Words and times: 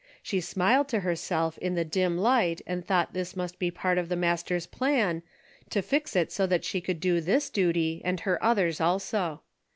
She 0.23 0.41
smiled 0.41 0.87
to 0.87 1.01
herself 1.01 1.59
in 1.59 1.75
the 1.75 1.85
dim 1.85 2.17
light 2.17 2.59
and 2.65 2.83
thought 2.83 3.13
this 3.13 3.35
must 3.35 3.59
be 3.59 3.69
part 3.69 3.99
of 3.99 4.09
the 4.09 4.15
Master's 4.15 4.65
plan, 4.65 5.21
to 5.69 5.83
fix 5.83 6.15
it 6.15 6.31
so 6.31 6.47
that 6.47 6.65
she 6.65 6.81
could 6.81 6.99
do 6.99 7.21
this 7.21 7.51
duty 7.51 8.01
and 8.03 8.21
her 8.21 8.43
others 8.43 8.81
also. 8.81 9.43